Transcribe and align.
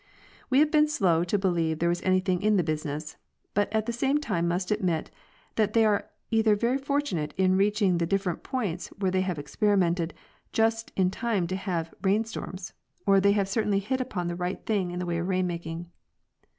We 0.49 0.57
have 0.61 0.71
been 0.71 0.87
slow 0.87 1.23
to 1.25 1.37
believe 1.37 1.77
there 1.77 1.87
was 1.87 2.01
anything 2.01 2.41
in 2.41 2.57
this 2.57 2.65
business, 2.65 3.17
but 3.53 3.71
at 3.71 3.85
the 3.85 3.93
same 3.93 4.17
time 4.19 4.47
must 4.47 4.71
admit 4.71 5.11
that 5.57 5.73
they 5.73 5.85
are 5.85 6.09
either 6.31 6.55
very 6.55 6.79
fortunate 6.79 7.35
in 7.37 7.55
reaching 7.55 7.99
the 7.99 8.07
different 8.07 8.41
points 8.41 8.87
where 8.97 9.11
they 9.11 9.21
have 9.21 9.37
experimented 9.37 10.15
just 10.53 10.91
in 10.95 11.11
time 11.11 11.45
to 11.45 11.55
have 11.55 11.93
rain 12.01 12.25
storms, 12.25 12.73
or 13.05 13.21
they 13.21 13.33
have 13.33 13.47
certainly 13.47 13.77
hit 13.77 14.01
upon 14.01 14.27
the 14.27 14.35
right 14.35 14.65
thing 14.65 14.89
in 14.89 14.97
the 14.97 15.05
way 15.05 15.19
of 15.19 15.27
rain 15.27 15.45
making. 15.45 15.91